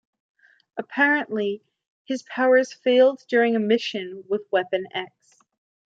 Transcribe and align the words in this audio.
Apparently, 0.77 1.61
his 2.05 2.23
powers 2.23 2.73
failed 2.73 3.23
during 3.27 3.55
a 3.55 3.59
mission 3.59 4.23
with 4.27 4.41
Weapon 4.51 4.87
X. 4.91 5.13